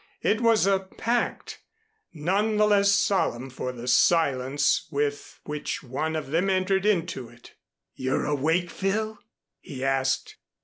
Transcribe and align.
It 0.23 0.41
was 0.41 0.65
a 0.65 0.79
pact, 0.79 1.59
none 2.11 2.57
the 2.57 2.65
less 2.65 2.91
solemn 2.91 3.51
for 3.51 3.71
the 3.71 3.87
silence 3.87 4.87
with 4.89 5.39
which 5.43 5.83
one 5.83 6.15
of 6.15 6.31
them 6.31 6.49
entered 6.49 6.87
into 6.87 7.29
it. 7.29 7.53
"You're 7.93 8.25
awake, 8.25 8.71
Phil?" 8.71 9.19
he 9.59 9.83
asked. 9.85 10.37